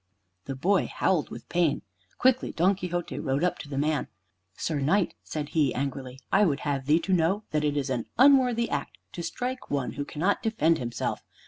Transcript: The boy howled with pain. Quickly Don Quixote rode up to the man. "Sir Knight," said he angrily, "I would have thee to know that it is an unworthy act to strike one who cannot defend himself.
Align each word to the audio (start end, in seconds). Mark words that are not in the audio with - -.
The 0.45 0.55
boy 0.55 0.87
howled 0.87 1.29
with 1.29 1.47
pain. 1.47 1.83
Quickly 2.17 2.51
Don 2.51 2.73
Quixote 2.73 3.19
rode 3.19 3.43
up 3.43 3.59
to 3.59 3.69
the 3.69 3.77
man. 3.77 4.07
"Sir 4.57 4.79
Knight," 4.79 5.13
said 5.23 5.49
he 5.49 5.75
angrily, 5.75 6.19
"I 6.31 6.43
would 6.43 6.61
have 6.61 6.87
thee 6.87 6.97
to 7.01 7.13
know 7.13 7.43
that 7.51 7.63
it 7.63 7.77
is 7.77 7.91
an 7.91 8.07
unworthy 8.17 8.67
act 8.67 8.97
to 9.11 9.21
strike 9.21 9.69
one 9.69 9.91
who 9.91 10.03
cannot 10.03 10.41
defend 10.41 10.79
himself. 10.79 11.23